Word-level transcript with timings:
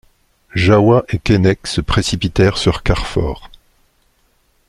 Jahoua 0.55 1.05
et 1.09 1.19
Keinec 1.19 1.67
se 1.67 1.79
précipitèrent 1.79 2.57
sur 2.57 2.81
Carfor. 2.81 3.51